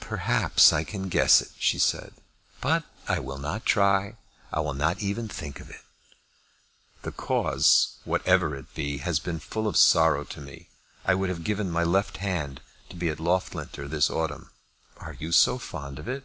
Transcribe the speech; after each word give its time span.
"Perhaps 0.00 0.72
I 0.72 0.82
can 0.82 1.10
guess 1.10 1.42
it," 1.42 1.50
she 1.58 1.78
said. 1.78 2.14
"But 2.62 2.84
I 3.06 3.18
will 3.18 3.36
not 3.36 3.66
try. 3.66 4.16
I 4.50 4.60
will 4.60 4.72
not 4.72 5.00
even 5.00 5.28
think 5.28 5.60
of 5.60 5.68
it." 5.68 5.82
"The 7.02 7.12
cause, 7.12 7.98
whatever 8.04 8.56
it 8.56 8.72
be, 8.72 8.96
has 8.96 9.18
been 9.20 9.40
full 9.40 9.66
of 9.68 9.76
sorrow 9.76 10.24
to 10.24 10.40
me. 10.40 10.70
I 11.04 11.14
would 11.14 11.28
have 11.28 11.44
given 11.44 11.70
my 11.70 11.84
left 11.84 12.16
hand 12.16 12.62
to 12.88 12.94
have 12.94 12.98
been 12.98 13.10
at 13.10 13.20
Loughlinter 13.20 13.86
this 13.86 14.08
autumn." 14.08 14.52
"Are 14.96 15.18
you 15.20 15.32
so 15.32 15.58
fond 15.58 15.98
of 15.98 16.08
it?" 16.08 16.24